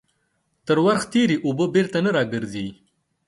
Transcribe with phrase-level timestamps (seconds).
[0.65, 2.67] تر ورخ تيري اوبه بيرته نه راگرځي.